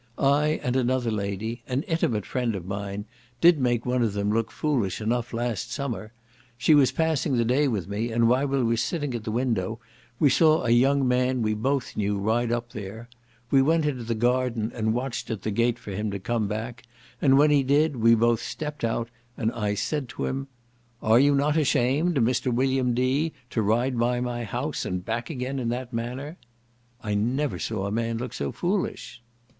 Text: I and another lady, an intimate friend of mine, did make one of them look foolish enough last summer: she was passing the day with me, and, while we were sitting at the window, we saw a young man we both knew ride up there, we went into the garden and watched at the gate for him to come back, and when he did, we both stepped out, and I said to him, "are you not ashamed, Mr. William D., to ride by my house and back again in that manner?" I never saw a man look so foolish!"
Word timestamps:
I 0.17 0.59
and 0.63 0.75
another 0.75 1.11
lady, 1.11 1.61
an 1.67 1.83
intimate 1.83 2.25
friend 2.25 2.55
of 2.55 2.65
mine, 2.65 3.05
did 3.39 3.59
make 3.59 3.85
one 3.85 4.01
of 4.01 4.13
them 4.13 4.31
look 4.31 4.49
foolish 4.49 4.99
enough 4.99 5.31
last 5.31 5.71
summer: 5.71 6.11
she 6.57 6.73
was 6.73 6.91
passing 6.91 7.37
the 7.37 7.45
day 7.45 7.67
with 7.67 7.87
me, 7.87 8.11
and, 8.11 8.27
while 8.27 8.47
we 8.47 8.63
were 8.63 8.77
sitting 8.77 9.13
at 9.13 9.25
the 9.25 9.31
window, 9.31 9.79
we 10.17 10.27
saw 10.27 10.63
a 10.63 10.71
young 10.71 11.07
man 11.07 11.43
we 11.43 11.53
both 11.53 11.95
knew 11.95 12.17
ride 12.17 12.51
up 12.51 12.71
there, 12.71 13.09
we 13.51 13.61
went 13.61 13.85
into 13.85 14.03
the 14.03 14.15
garden 14.15 14.71
and 14.73 14.95
watched 14.95 15.29
at 15.29 15.43
the 15.43 15.51
gate 15.51 15.77
for 15.77 15.91
him 15.91 16.09
to 16.09 16.17
come 16.17 16.47
back, 16.47 16.81
and 17.21 17.37
when 17.37 17.51
he 17.51 17.61
did, 17.61 17.95
we 17.97 18.15
both 18.15 18.41
stepped 18.41 18.83
out, 18.83 19.07
and 19.37 19.51
I 19.51 19.75
said 19.75 20.09
to 20.09 20.25
him, 20.25 20.47
"are 21.03 21.19
you 21.19 21.35
not 21.35 21.57
ashamed, 21.57 22.15
Mr. 22.15 22.51
William 22.51 22.95
D., 22.95 23.33
to 23.51 23.61
ride 23.61 23.99
by 23.99 24.19
my 24.19 24.45
house 24.45 24.83
and 24.83 25.05
back 25.05 25.29
again 25.29 25.59
in 25.59 25.69
that 25.69 25.93
manner?" 25.93 26.37
I 27.03 27.13
never 27.13 27.59
saw 27.59 27.85
a 27.85 27.91
man 27.91 28.17
look 28.17 28.33
so 28.33 28.51
foolish!" 28.51 29.21